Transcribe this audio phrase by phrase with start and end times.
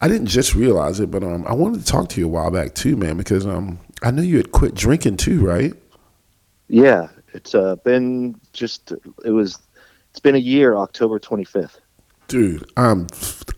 [0.00, 2.50] I didn't just realize it, but um, I wanted to talk to you a while
[2.50, 5.74] back too, man, because um, I know you had quit drinking too, right?
[6.68, 8.92] Yeah, it's uh, been just
[9.24, 9.58] it was
[10.10, 11.80] it's been a year, October twenty fifth.
[12.28, 13.06] Dude, I'm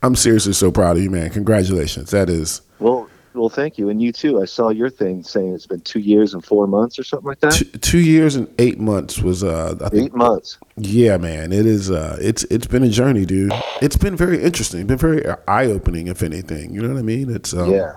[0.03, 1.31] I'm seriously so proud of you, man.
[1.31, 2.11] Congratulations.
[2.11, 4.43] That is well, well, thank you, and you too.
[4.43, 7.41] I saw your thing saying it's been two years and four months or something like
[7.41, 7.53] that.
[7.53, 10.59] Two, two years and eight months was uh, I think, eight months.
[10.77, 11.91] Yeah, man, it is.
[11.91, 13.53] Uh, it's it's been a journey, dude.
[13.81, 14.87] It's been very interesting.
[14.87, 16.75] Been very eye opening, if anything.
[16.75, 17.35] You know what I mean?
[17.35, 17.93] It's um, yeah,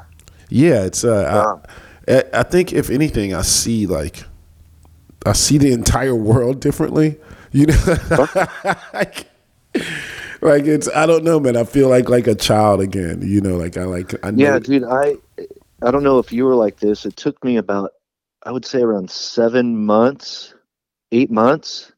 [0.50, 0.84] yeah.
[0.84, 1.58] It's uh,
[2.08, 4.26] I, I think if anything, I see like
[5.26, 7.18] I see the entire world differently.
[7.52, 8.28] You know,
[8.94, 9.28] like,
[10.42, 11.56] like it's I don't know, man.
[11.56, 13.22] I feel like like a child again.
[13.22, 14.84] You know, like I like I yeah, dude.
[14.84, 15.16] I
[15.84, 17.06] I don't know if you were like this.
[17.06, 17.92] It took me about
[18.46, 20.54] I would say around seven months,
[21.12, 21.92] eight months,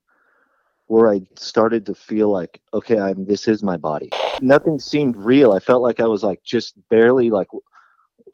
[0.87, 4.09] where I started to feel like okay, I'm this is my body.
[4.41, 5.53] Nothing seemed real.
[5.53, 7.47] I felt like I was like just barely like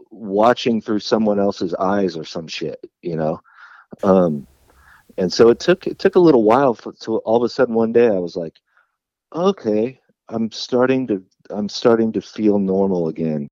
[0.10, 3.42] watching through someone else's eyes or some shit, you know.
[4.04, 4.48] Um,
[5.18, 7.76] and so it took it took a little while for to all of a sudden
[7.76, 8.56] one day I was like,
[9.34, 13.50] okay, I'm starting to I'm starting to feel normal again.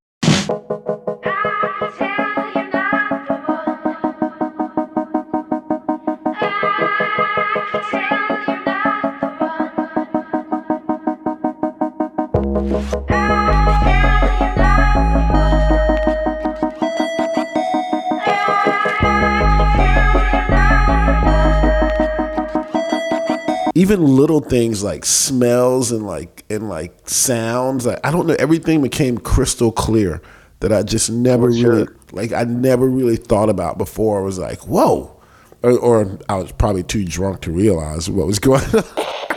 [23.79, 28.81] Even little things like smells and like and like sounds like i don't know everything
[28.81, 30.21] became crystal clear
[30.59, 34.19] that i just never oh, really like i never really thought about before.
[34.19, 35.15] I was like whoa.
[35.61, 38.83] Or, or, i was probably too drunk to realize what was going on.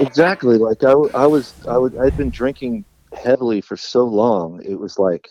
[0.01, 0.59] Exactly.
[0.59, 2.85] Like I, I was i would i'd been drinking
[3.15, 5.29] heavily for so long it was like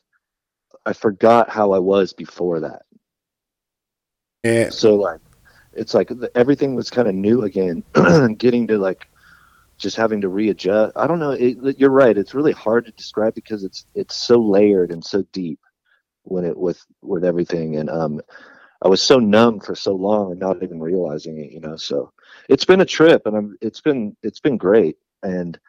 [0.85, 2.83] i forgot how i was before that.
[4.43, 4.69] Yeah.
[4.69, 5.19] so like
[5.73, 7.83] it's like everything was kind of new again
[8.37, 9.07] getting to like
[9.77, 10.95] just having to readjust.
[10.95, 14.39] I don't know it, you're right it's really hard to describe because it's it's so
[14.39, 15.59] layered and so deep
[16.23, 17.77] when it with with everything.
[17.77, 18.21] And um
[18.83, 22.11] i was so numb for so long and not even realizing it you know so
[22.49, 24.97] it's been a trip and i'm it's been it's been great.
[25.23, 25.59] And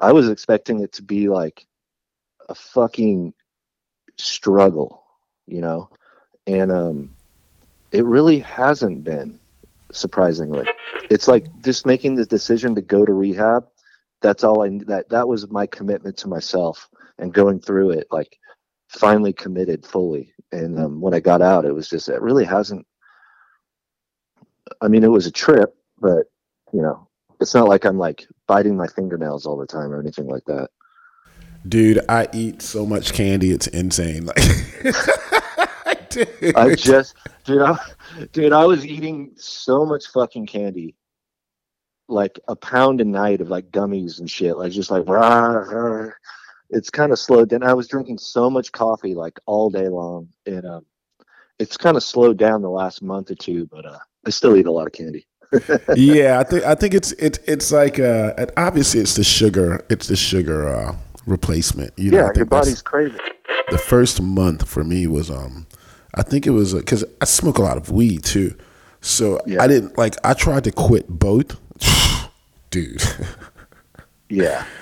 [0.00, 1.66] i was expecting it to be like
[2.48, 3.32] a fucking
[4.16, 5.04] struggle
[5.46, 5.88] you know
[6.46, 7.10] and um
[7.92, 9.38] it really hasn't been
[9.92, 10.66] surprisingly.
[11.10, 13.66] It's like just making the decision to go to rehab.
[14.20, 16.88] That's all I that that was my commitment to myself
[17.18, 18.38] and going through it like
[18.88, 20.32] finally committed fully.
[20.50, 22.86] And um, when I got out, it was just it really hasn't.
[24.80, 26.24] I mean, it was a trip, but
[26.72, 27.08] you know,
[27.42, 30.70] it's not like I'm like biting my fingernails all the time or anything like that.
[31.68, 34.28] Dude, I eat so much candy, it's insane.
[35.84, 36.56] Like dude.
[36.56, 37.78] I just, dude, I,
[38.32, 40.94] dude, I was eating so much fucking candy,
[42.08, 46.10] like a pound a night of like gummies and shit, like just like rah, rah.
[46.70, 47.62] it's kind of slowed down.
[47.62, 50.86] I was drinking so much coffee like all day long, and um,
[51.58, 54.66] it's kind of slowed down the last month or two, but uh, I still eat
[54.66, 55.26] a lot of candy.
[55.96, 60.08] Yeah, I think I think it's it, it's like uh, obviously it's the sugar, it's
[60.08, 60.96] the sugar uh,
[61.26, 61.92] replacement.
[61.98, 63.20] You know, yeah, your body's craving.
[63.70, 65.66] The first month for me was um
[66.14, 68.54] I think it was because I smoke a lot of weed too.
[69.00, 69.62] So yeah.
[69.62, 70.14] I didn't like.
[70.24, 71.58] I tried to quit both,
[72.70, 73.02] dude.
[74.28, 74.64] yeah.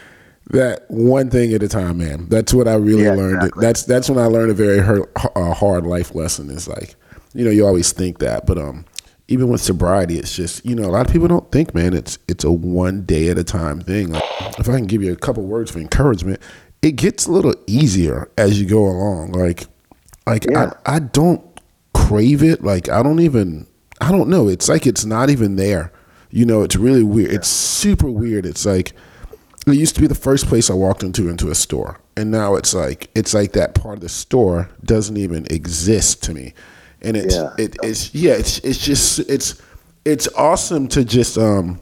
[0.53, 2.27] That one thing at a time, man.
[2.29, 3.37] That's what I really yeah, learned.
[3.37, 3.61] Exactly.
[3.61, 5.03] That's that's when I learned a very hard,
[5.37, 6.51] uh, hard life lesson.
[6.51, 6.97] Is like,
[7.35, 8.85] you know, you always think that, but um,
[9.31, 11.95] even with sobriety, it's just you know a lot of people don't think, man.
[11.95, 14.11] It's it's a one day at a time thing.
[14.11, 14.25] Like,
[14.59, 16.43] if I can give you a couple words for encouragement,
[16.83, 19.33] it gets a little easier as you go along.
[19.33, 19.67] Like
[20.27, 20.73] like yeah.
[20.85, 21.43] I, I don't
[21.95, 22.63] crave it.
[22.63, 23.67] Like I don't even
[24.01, 24.49] I don't know.
[24.49, 25.93] It's like it's not even there.
[26.31, 27.31] You know, it's really weird.
[27.31, 27.37] Yeah.
[27.37, 28.47] It's super weird.
[28.47, 28.93] It's like
[29.67, 32.01] it used to be the first place I walked into into a store.
[32.17, 36.35] And now it's like it's like that part of the store doesn't even exist to
[36.35, 36.55] me.
[37.03, 37.55] And it's yeah.
[37.59, 39.61] it, it's yeah, it's it's just it's
[40.05, 41.81] it's awesome to just um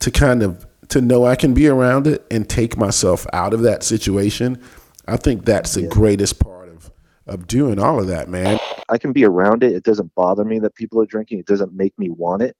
[0.00, 3.62] to kind of to know I can be around it and take myself out of
[3.62, 4.62] that situation.
[5.08, 5.88] I think that's the yeah.
[5.88, 6.90] greatest part of
[7.26, 8.58] of doing all of that, man.
[8.88, 9.72] I can be around it.
[9.72, 11.38] It doesn't bother me that people are drinking.
[11.38, 12.56] It doesn't make me want it.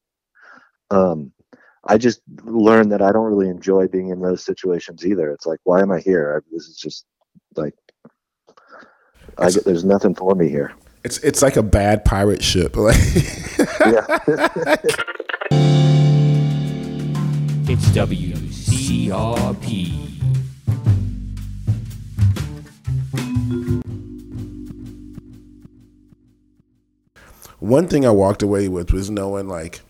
[0.91, 1.33] Um,
[1.85, 5.33] I just learned that I don't really enjoy being in those situations either.
[5.33, 6.37] It's like, why am I here?
[6.37, 7.07] I, this is just
[7.57, 7.75] like,
[9.39, 10.73] I get, there's nothing for me here.
[11.05, 12.77] It's it's like a bad pirate ship.
[12.83, 12.97] Like
[17.69, 19.93] it's WCRP.
[27.59, 29.81] One thing I walked away with was knowing like,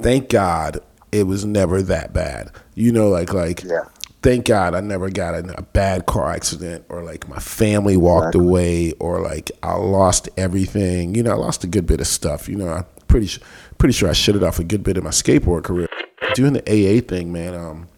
[0.00, 0.80] thank God
[1.12, 2.50] it was never that bad.
[2.74, 3.84] You know, like like yeah
[4.22, 8.34] thank God I never got in a bad car accident or like my family walked
[8.34, 8.48] exactly.
[8.48, 11.14] away or like I lost everything.
[11.14, 12.48] You know, I lost a good bit of stuff.
[12.48, 13.40] You know, I'm pretty
[13.78, 15.88] pretty sure I shut it off a good bit of my skateboard career.
[16.34, 17.54] Doing the AA thing, man.
[17.54, 17.88] Um,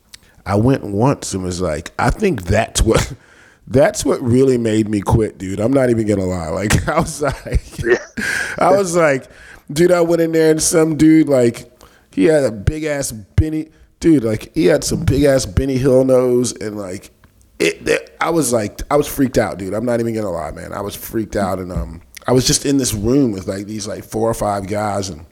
[0.47, 3.13] I went once and was like, I think that's what
[3.67, 5.61] that's what really made me quit, dude.
[5.61, 6.49] I'm not even gonna lie.
[6.49, 7.63] Like I was like,
[8.59, 9.27] I was like,
[9.71, 11.71] dude, I went in there and some dude like
[12.13, 13.71] he had a big ass Benny,
[14.05, 14.23] dude.
[14.23, 17.11] Like he had some big ass Benny Hill nose and like
[17.59, 18.15] it, it.
[18.21, 19.73] I was like, I was freaked out, dude.
[19.73, 20.75] I'm not even gonna lie, man.
[20.75, 23.89] I was freaked out and um, I was just in this room with like these
[23.89, 25.25] like four or five guys and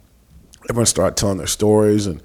[0.70, 2.22] everyone started telling their stories and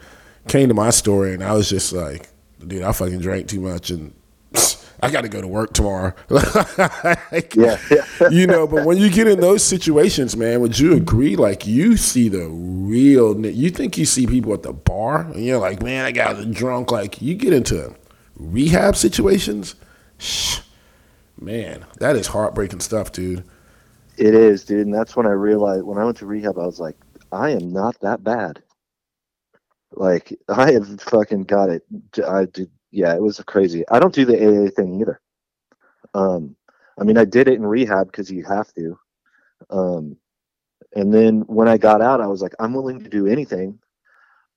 [0.48, 2.30] came to my story and I was just like,
[2.66, 4.14] dude, I fucking drank too much and
[5.02, 6.14] I got to go to work tomorrow.
[6.30, 7.78] like, yeah,
[8.32, 11.36] you know, but when you get in those situations, man, would you agree?
[11.36, 15.60] Like, you see the real, you think you see people at the bar, and you're
[15.60, 16.92] like, man, I got drunk.
[16.92, 17.94] Like, you get into
[18.36, 19.76] rehab situations,
[20.18, 20.62] shh,
[21.40, 23.44] man, that is heartbreaking stuff, dude.
[24.18, 24.88] It is, dude.
[24.88, 26.96] And that's when I realized, when I went to rehab, I was like,
[27.32, 28.64] I am not that bad.
[29.92, 31.84] Like, I have fucking got it.
[32.28, 33.84] I did yeah, it was crazy.
[33.90, 35.22] I don't do the AA thing either.
[36.16, 36.56] Um,
[37.00, 38.98] I mean, I did it in rehab because you have to.
[39.70, 40.18] Um,
[40.96, 43.78] and then when I got out, I was like, I'm willing to do anything.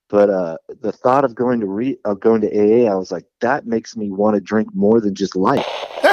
[0.08, 3.26] But uh, the thought of going to re of going to AA, I was like,
[3.42, 5.66] that makes me want to drink more than just life.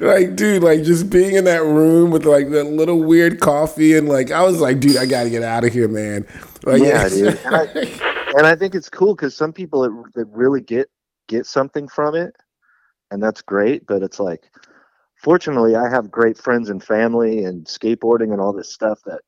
[0.00, 4.08] like, dude, like just being in that room with like that little weird coffee and
[4.08, 6.24] like, I was like, dude, I got to get out of here, man.
[6.62, 7.38] Like, yeah, dude.
[8.36, 10.88] And I, think it's cool because some people that, that really get
[11.28, 12.34] get something from it,
[13.10, 13.86] and that's great.
[13.86, 14.50] But it's like,
[15.16, 19.20] fortunately, I have great friends and family and skateboarding and all this stuff that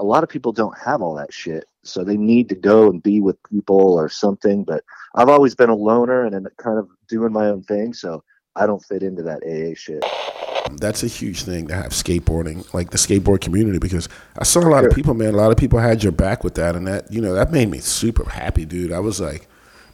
[0.00, 1.64] a lot of people don't have all that shit.
[1.84, 4.64] So they need to go and be with people or something.
[4.64, 7.94] But I've always been a loner and kind of doing my own thing.
[7.94, 8.22] So
[8.56, 10.04] I don't fit into that AA shit.
[10.72, 14.08] That's a huge thing to have skateboarding, like the skateboard community, because
[14.38, 15.34] I saw a lot of people, man.
[15.34, 17.70] A lot of people had your back with that, and that you know that made
[17.70, 18.92] me super happy, dude.
[18.92, 19.46] I was like,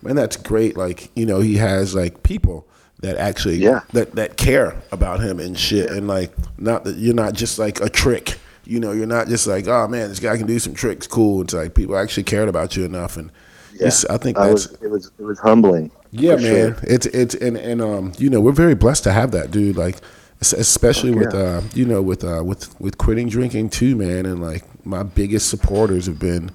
[0.03, 0.77] man, that's great.
[0.77, 2.69] Like you know, he has like people
[3.01, 3.81] that actually yeah.
[3.93, 7.81] that that care about him and shit, and like not that you're not just like
[7.81, 8.39] a trick.
[8.65, 11.43] You know, you're not just like, oh man, this guy can do some tricks, cool.
[11.43, 13.33] It's like people actually cared about you enough, and
[13.75, 13.91] yeah.
[14.09, 15.91] I think that's was, it was it was humbling.
[16.13, 16.43] Yeah, man.
[16.43, 16.77] Sure.
[16.83, 19.77] It's it's and and um, you know, we're very blessed to have that, dude.
[19.77, 19.99] Like
[20.41, 24.27] especially with uh, you know with uh, with with quitting drinking too, man.
[24.27, 26.51] And like my biggest supporters have been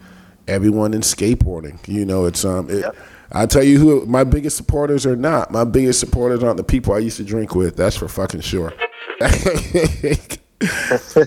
[0.47, 1.85] everyone in skateboarding.
[1.87, 2.95] You know, it's um, it, yep.
[3.31, 5.51] I tell you who my biggest supporters are not.
[5.51, 7.75] My biggest supporters aren't the people I used to drink with.
[7.75, 8.73] That's for fucking sure.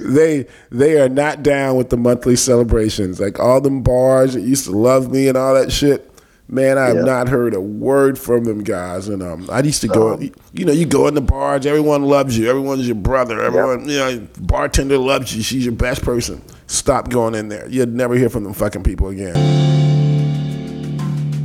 [0.00, 3.20] they they are not down with the monthly celebrations.
[3.20, 6.07] Like all them bars that used to love me and all that shit.
[6.50, 9.08] Man, I have not heard a word from them guys.
[9.08, 12.04] And um, I used to go, um, you know, you go in the bars, everyone
[12.04, 16.40] loves you, everyone's your brother, everyone, you know, bartender loves you, she's your best person.
[16.66, 17.68] Stop going in there.
[17.68, 19.34] You'd never hear from them fucking people again.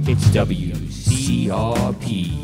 [0.08, 2.40] It's WCRP.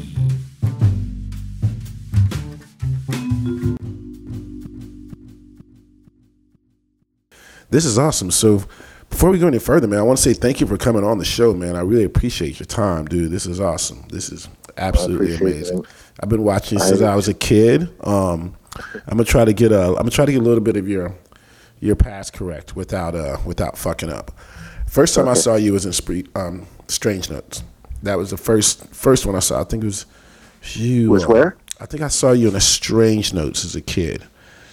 [7.70, 8.32] This is awesome.
[8.32, 8.64] So,
[9.10, 11.18] before we go any further, man, I want to say thank you for coming on
[11.18, 11.76] the show, man.
[11.76, 13.32] I really appreciate your time, dude.
[13.32, 14.06] This is awesome.
[14.10, 14.48] This is
[14.78, 15.80] absolutely amazing.
[15.80, 15.86] It,
[16.22, 17.90] I've been watching since I, was a kid.
[18.06, 18.56] Um,
[19.08, 19.90] I'm gonna try to get a.
[19.90, 21.16] I'm gonna try to get a little bit of your
[21.80, 24.32] your past correct without uh without fucking up.
[24.86, 25.32] First time okay.
[25.32, 27.64] I saw you was in Spree, um, Strange Notes.
[28.04, 29.62] That was the first first one I saw.
[29.62, 30.06] I think it was
[30.74, 31.10] you.
[31.10, 31.58] Was uh, where?
[31.80, 34.24] I think I saw you in a Strange Notes as a kid.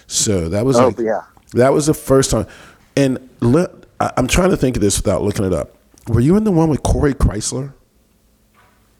[0.07, 1.21] So that was oh like, yeah.
[1.53, 2.47] That was the first time.
[2.95, 5.75] And let, I, am trying to think of this without looking it up.
[6.07, 7.73] Were you in the one with Corey Chrysler?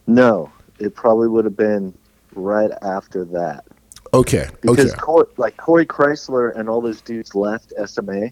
[0.07, 1.93] No, it probably would have been
[2.33, 3.65] right after that.
[4.13, 4.47] Okay.
[4.61, 4.99] Because okay.
[4.99, 8.31] Corey, like Corey Chrysler and all those dudes left SMA,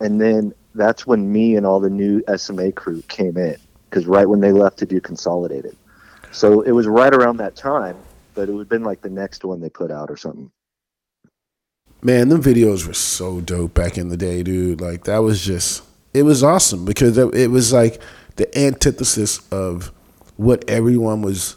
[0.00, 3.56] and then that's when me and all the new SMA crew came in.
[3.88, 5.76] Because right when they left to do Consolidated,
[6.30, 7.96] so it was right around that time.
[8.34, 10.50] But it would have been like the next one they put out or something
[12.02, 14.80] man, them videos were so dope back in the day, dude.
[14.80, 15.82] Like that was just
[16.14, 18.00] it was awesome because it was like
[18.36, 19.92] the antithesis of
[20.36, 21.56] what everyone was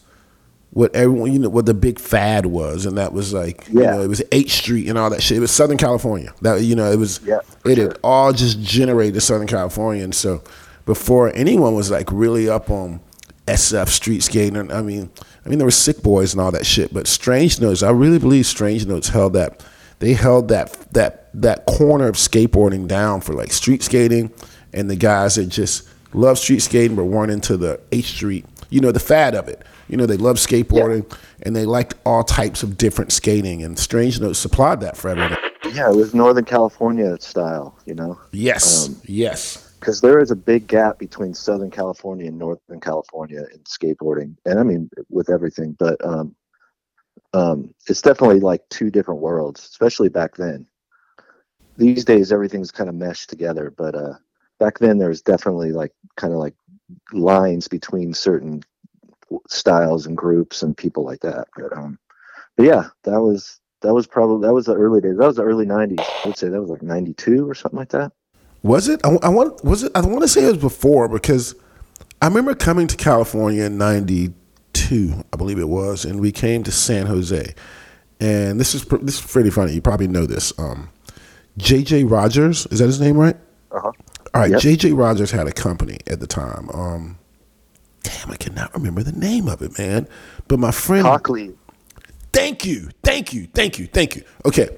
[0.72, 3.82] what everyone you know what the big fad was and that was like yeah.
[3.82, 5.38] you know it was H Street and all that shit.
[5.38, 6.34] It was Southern California.
[6.42, 7.88] That you know it was yeah, it sure.
[7.90, 10.44] had all just generated Southern California and so
[10.86, 13.02] before anyone was like really up on
[13.48, 15.10] SF street skating I mean
[15.46, 18.20] I mean there were sick boys and all that shit but Strange Notes I really
[18.20, 19.64] believe Strange Notes held that
[20.02, 24.34] they held that that that corner of skateboarding down for like street skating
[24.74, 28.82] and the guys that just love street skating but weren't into the H Street, you
[28.82, 29.64] know, the fad of it.
[29.88, 31.18] You know, they love skateboarding yeah.
[31.44, 35.38] and they liked all types of different skating and Strange Notes supplied that for everyone.
[35.74, 38.20] Yeah, it was Northern California style, you know.
[38.32, 38.88] Yes.
[38.88, 39.74] Um, yes.
[39.80, 44.60] Because there is a big gap between Southern California and Northern California in skateboarding, and
[44.60, 45.76] I mean with everything.
[45.80, 46.36] But um,
[47.34, 50.68] um, it's definitely like two different worlds, especially back then.
[51.78, 54.14] These days, everything's kind of meshed together, but uh,
[54.60, 56.54] back then there was definitely like kind of like
[57.14, 58.64] lines between certain
[59.48, 61.48] styles and groups and people like that.
[61.56, 61.98] But um,
[62.58, 65.18] but yeah, that was that was probably that was the early days.
[65.18, 66.00] That was the early '90s.
[66.00, 68.12] I would say that was like '92 or something like that.
[68.64, 69.02] Was it?
[69.04, 69.64] I, I want.
[69.64, 69.92] Was it?
[69.96, 71.56] I want to say it was before because
[72.22, 74.34] I remember coming to California in '92,
[74.92, 77.54] I believe it was, and we came to San Jose.
[78.20, 79.74] And this is this is pretty funny.
[79.74, 80.58] You probably know this.
[80.60, 80.90] Um,
[81.58, 83.36] JJ Rogers is that his name, right?
[83.72, 83.92] Uh huh.
[84.34, 84.52] All right.
[84.52, 84.60] Yep.
[84.60, 86.70] JJ Rogers had a company at the time.
[86.70, 87.18] Um,
[88.04, 90.08] damn, I cannot remember the name of it, man.
[90.48, 91.54] But my friend Hockley.
[92.34, 94.24] Thank you, thank you, thank you, thank you.
[94.46, 94.70] Okay,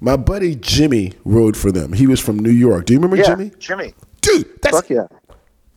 [0.00, 1.92] my buddy Jimmy rode for them.
[1.92, 2.86] He was from New York.
[2.86, 3.52] Do you remember yeah, Jimmy?
[3.58, 3.94] Jimmy.
[4.20, 5.06] Dude, that's Fuck yeah.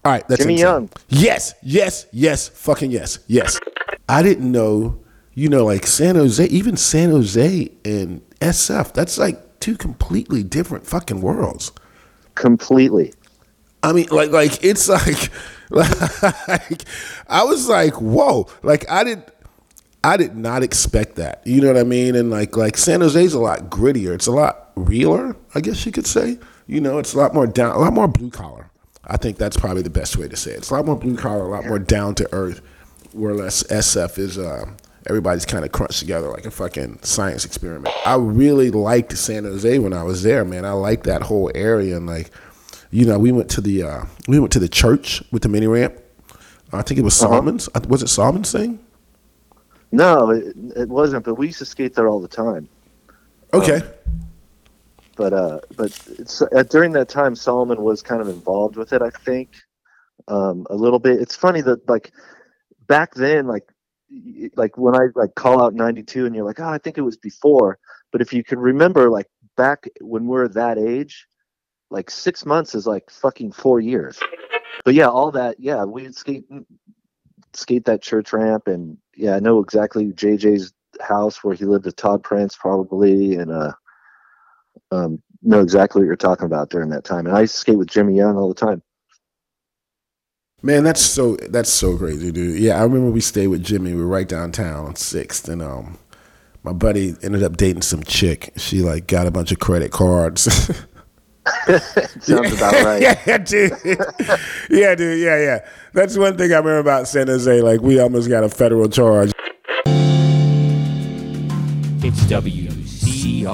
[0.06, 0.66] All right, that's Jimmy insane.
[0.66, 0.90] Young.
[1.10, 3.60] Yes, yes, yes, fucking yes, yes.
[4.08, 5.00] I didn't know,
[5.34, 8.94] you know, like San Jose, even San Jose and SF.
[8.94, 11.72] That's like two completely different fucking worlds.
[12.36, 13.14] Completely.
[13.82, 15.30] I mean, like, like it's like,
[15.70, 16.84] like
[17.28, 19.30] I was like, whoa, like I didn't.
[20.06, 21.42] I did not expect that.
[21.46, 22.16] You know what I mean?
[22.16, 24.14] And like like San Jose's a lot grittier.
[24.14, 26.40] It's a lot realer, I guess you could say.
[26.68, 28.70] You know, it's a lot more down, a lot more blue collar.
[29.06, 30.58] I think that's probably the best way to say it.
[30.58, 32.62] It's a lot more blue collar, a lot more down to earth.
[33.13, 34.65] Whereas SF is, uh,
[35.08, 37.93] everybody's kind of crunched together like a fucking science experiment.
[38.05, 40.65] I really liked San Jose when I was there, man.
[40.65, 42.32] I liked that whole area and like,
[42.91, 45.65] you know, we went to the uh, we went to the church with the mini
[45.65, 46.00] ramp.
[46.72, 47.15] I think it was.
[47.15, 47.67] Salman's.
[47.70, 47.86] Uh-huh.
[47.88, 48.79] Was it Salman's thing?
[49.91, 51.25] No, it, it wasn't.
[51.25, 52.70] But we used to skate there all the time.
[53.53, 53.77] Okay.
[53.77, 53.84] Um,
[55.15, 56.08] but uh, but
[56.51, 59.01] uh, during that time, Solomon was kind of involved with it.
[59.01, 59.55] I think
[60.27, 61.20] um, a little bit.
[61.20, 62.12] It's funny that like
[62.94, 63.68] back then, like
[64.56, 67.18] like when I like call out '92, and you're like, oh, I think it was
[67.18, 67.80] before.
[68.12, 69.26] But if you can remember, like
[69.58, 71.28] back when we're that age,
[71.90, 74.20] like six months is like fucking four years.
[74.86, 75.60] But yeah, all that.
[75.60, 76.46] Yeah, we'd skate
[77.54, 81.96] skate that church ramp and yeah, I know exactly JJ's house where he lived with
[81.96, 83.74] Todd Prince probably, and uh,
[84.92, 87.26] um, know exactly what you're talking about during that time.
[87.26, 88.84] And I skate with Jimmy Young all the time.
[90.65, 92.58] Man, that's so that's so crazy, dude.
[92.58, 93.93] Yeah, I remember we stayed with Jimmy.
[93.93, 95.98] We were right downtown, Sixth, and um,
[96.63, 98.53] my buddy ended up dating some chick.
[98.55, 100.43] She like got a bunch of credit cards.
[102.22, 103.01] Sounds about right.
[103.27, 103.74] yeah, dude.
[104.70, 105.20] yeah, dude.
[105.20, 105.60] Yeah, yeah.
[105.91, 107.62] That's one thing I remember about San Jose.
[107.62, 109.34] Like, we almost got a federal charge.
[112.01, 113.53] It's WCRP.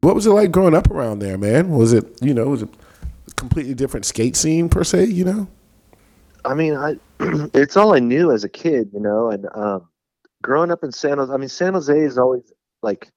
[0.00, 1.70] What was it like growing up around there, man?
[1.70, 2.70] Was it, you know, was it
[3.28, 5.48] a completely different skate scene per se, you know?
[6.44, 6.96] I mean, I
[7.52, 9.88] it's all I knew as a kid, you know, and um,
[10.42, 12.50] growing up in San Jose, I mean, San Jose has always
[12.82, 13.10] like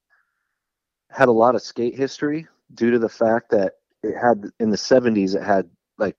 [1.09, 4.77] had a lot of skate history due to the fact that it had in the
[4.77, 6.17] 70s, it had like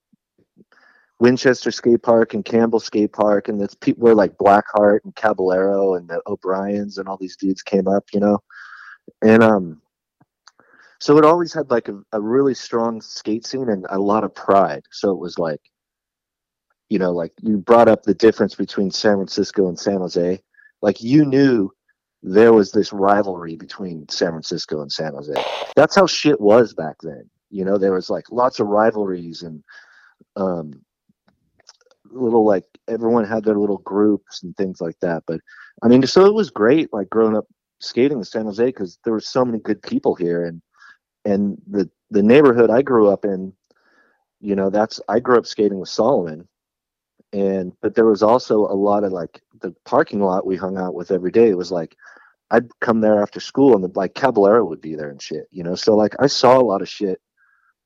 [1.18, 5.94] Winchester Skate Park and Campbell Skate Park, and that's people were like Blackheart and Caballero
[5.94, 8.38] and the O'Briens and all these dudes came up, you know,
[9.20, 9.82] and um,
[11.00, 14.34] so it always had like a, a really strong skate scene and a lot of
[14.34, 14.82] pride.
[14.90, 15.60] So it was like
[16.88, 20.40] you know, like you brought up the difference between San Francisco and San Jose.
[20.82, 21.70] Like you knew
[22.22, 25.34] there was this rivalry between San Francisco and San Jose.
[25.76, 27.28] That's how shit was back then.
[27.50, 29.62] You know, there was like lots of rivalries and
[30.36, 30.72] um
[32.10, 35.24] little like everyone had their little groups and things like that.
[35.26, 35.40] But
[35.82, 37.46] I mean, so it was great like growing up
[37.80, 40.62] skating in San Jose because there were so many good people here and
[41.24, 43.52] and the the neighborhood I grew up in,
[44.40, 46.48] you know, that's I grew up skating with Salman.
[47.32, 50.94] And but there was also a lot of like the parking lot we hung out
[50.94, 51.96] with every day it was like
[52.50, 55.64] i'd come there after school and the, like caballero would be there and shit you
[55.64, 55.74] know?
[55.74, 57.20] So like i saw a lot of shit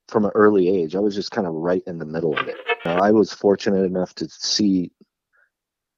[0.09, 0.97] from an early age.
[0.97, 2.57] I was just kind of right in the middle of it.
[2.85, 4.91] You know, i was fortunate enough to see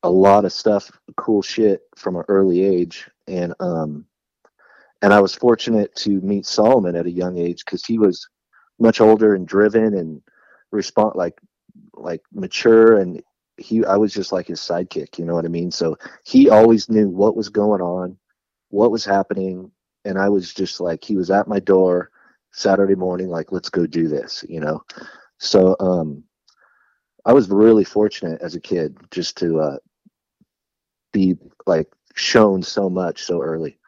[0.03, 3.09] a lot of stuff cool shit from an early age.
[3.29, 4.07] And um
[5.03, 8.29] and i was fortunate to meet Salman at a young age because he was
[8.79, 10.23] much older and driven and
[10.73, 11.39] respond like
[11.95, 13.23] like mature and
[13.61, 15.71] he I was just like his sidekick, you know what I mean?
[15.71, 18.17] So he always knew what was going on,
[18.71, 19.71] what was happening,
[20.05, 22.11] and I was just like he was at my door
[22.53, 24.83] Saturday morning like let's go do this, you know.
[25.39, 26.25] So um
[27.27, 29.77] I was really fortunate as a kid just to uh
[31.13, 33.79] be like shown so much so early.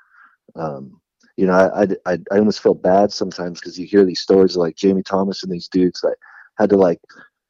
[0.54, 1.00] Um
[1.36, 4.76] you know, I I I almost feel bad sometimes because you hear these stories like
[4.76, 6.16] Jamie Thomas and these dudes that
[6.58, 7.00] had to like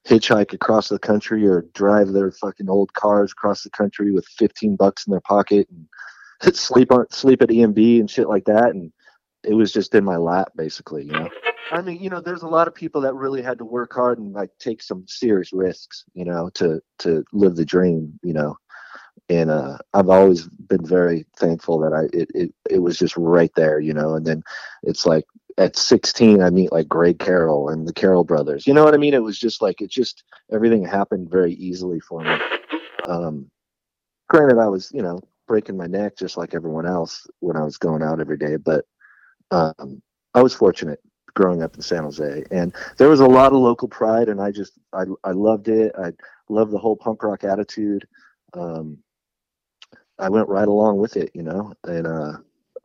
[0.07, 4.77] hitchhike across the country or drive their fucking old cars across the country with 15
[4.77, 8.93] bucks in their pocket and sleep on sleep at EMB and shit like that and
[9.45, 11.29] it was just in my lap basically you know?
[11.71, 14.19] I mean you know there's a lot of people that really had to work hard
[14.19, 18.57] and like take some serious risks you know to to live the dream you know
[19.33, 23.53] and uh, I've always been very thankful that I it, it it was just right
[23.57, 24.15] there, you know.
[24.15, 24.43] And then
[24.83, 25.25] it's like
[25.59, 28.67] at 16, I meet like Greg Carroll and the Carroll brothers.
[28.67, 29.15] You know what I mean?
[29.15, 32.37] It was just like it just everything happened very easily for me.
[33.09, 33.51] Um,
[34.29, 37.79] granted, I was you know breaking my neck just like everyone else when I was
[37.79, 38.85] going out every day, but
[39.51, 40.03] um,
[40.35, 41.01] I was fortunate
[41.35, 44.51] growing up in San Jose, and there was a lot of local pride, and I
[44.51, 45.95] just I I loved it.
[45.99, 46.13] I
[46.51, 48.07] loved the whole punk rock attitude.
[48.55, 48.99] Um,
[50.23, 52.33] I went right along with it, you know, and uh,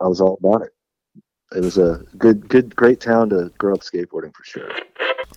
[0.02, 0.74] I was all about it.
[1.56, 4.70] It was a good, good, great town to grow up skateboarding for sure.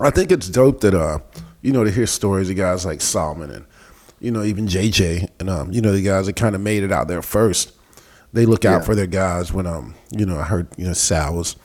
[0.00, 1.19] I think it's dope that uh,
[1.61, 3.66] you know, to hear stories of guys like Salman and
[4.19, 6.90] you know even JJ and um, you know the guys that kind of made it
[6.90, 7.73] out there first.
[8.33, 8.87] They look out yeah.
[8.87, 11.57] for their guys when um, you know, I heard you know Sal was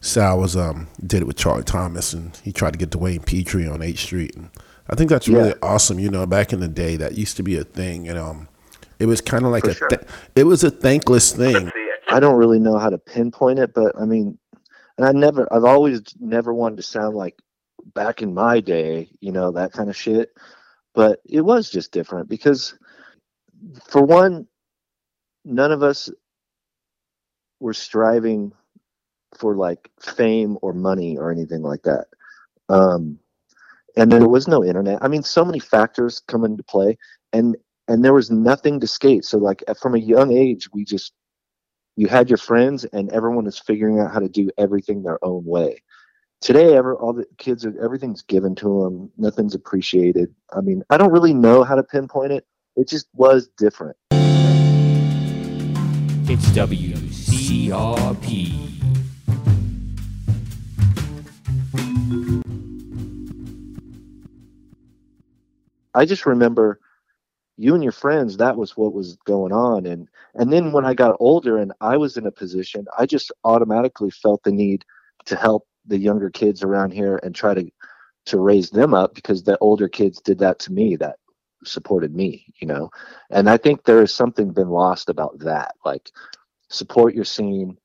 [0.00, 3.70] Sal was um did it with Charlie Thomas and he tried to get Duane Pitre
[3.70, 4.48] on H Street and
[4.88, 5.54] I think that's really yeah.
[5.62, 5.98] awesome.
[5.98, 8.48] You know, back in the day that used to be a thing and um
[9.02, 9.88] it was kind of like For a, sure.
[9.88, 10.02] th-
[10.36, 11.72] it was a thankless thing.
[12.08, 14.38] I don't really know how to pinpoint it, but I mean,
[14.96, 17.36] and I never, I've always never wanted to sound like
[17.94, 20.30] back in my day, you know, that kind of shit.
[20.94, 22.78] But it was just different because,
[23.88, 24.46] for one,
[25.44, 26.08] none of us
[27.58, 28.52] were striving
[29.36, 32.06] for like fame or money or anything like that.
[32.68, 33.18] Um,
[33.96, 35.00] and there was no internet.
[35.02, 36.98] I mean, so many factors come into play,
[37.32, 37.56] and
[37.92, 39.22] and there was nothing to skate.
[39.22, 41.12] So like from a young age, we just
[41.94, 45.44] you had your friends, and everyone is figuring out how to do everything their own
[45.44, 45.82] way.
[46.40, 49.12] Today, ever all the kids are everything's given to them.
[49.18, 50.34] Nothing's appreciated.
[50.54, 52.46] I mean, I don't really know how to pinpoint it.
[52.76, 53.98] It just was different.
[56.30, 57.02] It's WCRP.
[65.94, 66.80] I just remember
[67.56, 69.86] you and your friends that was what was going on.
[69.86, 73.32] And and then when i got older and i was in a position i just
[73.44, 74.84] automatically felt the need
[75.26, 77.70] to help the younger kids around here and try to
[78.26, 81.16] to raise them up because the older kids did that to me that
[81.64, 82.90] supported me you know?
[83.30, 86.10] And i think there is something been lost about that like
[86.70, 87.76] support your scene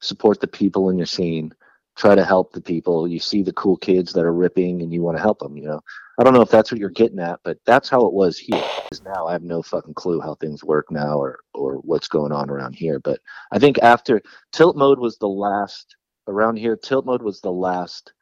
[0.00, 1.52] support the people in your scene
[1.96, 5.02] try to help the people you see the cool kids that are ripping and you
[5.02, 5.80] want to help them you know
[6.18, 8.64] I don't know if that's what you're getting at, but that's how it was here.
[9.04, 12.48] Now I have no fucking clue how things work now or or what's going on
[12.48, 12.98] around here.
[12.98, 13.20] But
[13.52, 15.94] I think after tilt mode was the last
[16.28, 16.76] around here.
[16.76, 18.12] Tilt mode was the last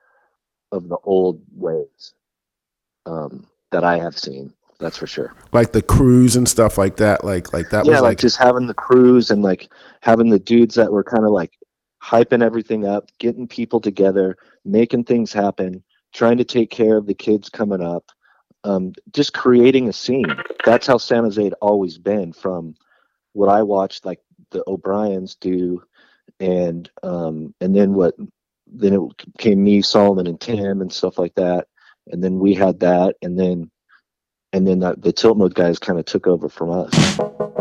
[0.72, 2.14] of the old ways
[3.06, 4.52] um, that I have seen.
[4.80, 5.32] That's for sure.
[5.52, 7.24] Like the crews and stuff like that.
[7.24, 7.84] Like like that.
[7.84, 11.04] Yeah, was like, like just having the crews and like having the dudes that were
[11.04, 11.52] kind of like
[12.04, 15.82] hyping everything up, getting people together, making things happen
[16.14, 18.10] trying to take care of the kids coming up,
[18.62, 20.24] um, just creating a scene.
[20.64, 22.74] That's how San Jose had always been from
[23.32, 25.82] what I watched, like the O'Briens do,
[26.40, 28.14] and um, and then what
[28.66, 29.00] then it
[29.38, 31.66] came me, Salman, and Tim, and stuff like that.
[32.06, 33.70] And then we had that, and then
[34.52, 37.53] and then the, the tilt mode guys kind of took over from us.